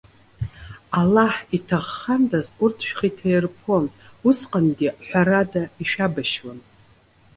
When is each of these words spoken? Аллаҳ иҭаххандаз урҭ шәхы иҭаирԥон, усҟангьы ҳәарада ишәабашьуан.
Аллаҳ 0.99 1.33
иҭаххандаз 1.57 2.47
урҭ 2.63 2.77
шәхы 2.87 3.05
иҭаирԥон, 3.09 3.85
усҟангьы 4.27 4.89
ҳәарада 5.07 5.63
ишәабашьуан. 5.81 6.59